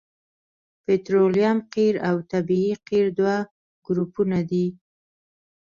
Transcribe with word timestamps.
پطرولیم 0.85 1.57
قیر 1.73 1.95
او 2.09 2.17
طبیعي 2.31 2.73
قیر 2.87 3.07
دوه 3.17 3.35
ګروپونه 3.85 4.39
دي 4.49 4.67